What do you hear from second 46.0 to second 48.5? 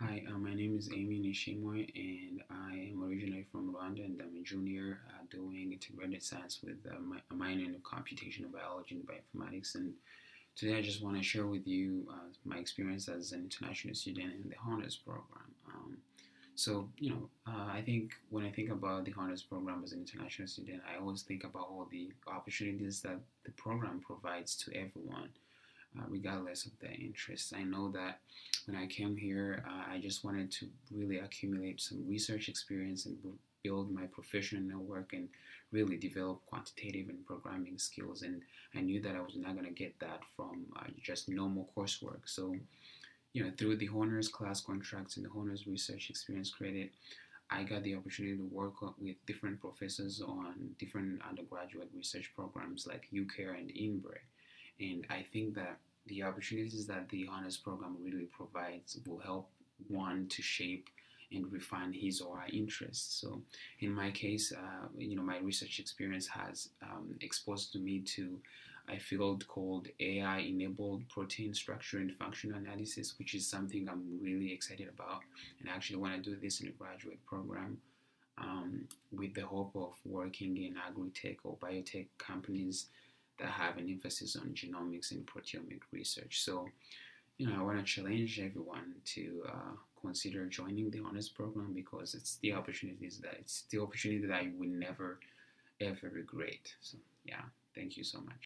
experience credit, I got the opportunity to